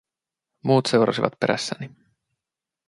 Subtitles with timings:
[0.63, 1.95] Muut seurasivat perässäni.